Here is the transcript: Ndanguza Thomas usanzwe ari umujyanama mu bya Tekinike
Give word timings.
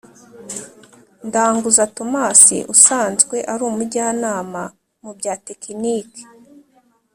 Ndanguza 1.27 1.83
Thomas 1.95 2.41
usanzwe 2.73 3.37
ari 3.51 3.63
umujyanama 3.71 4.63
mu 5.03 5.11
bya 5.17 5.33
Tekinike 5.45 6.21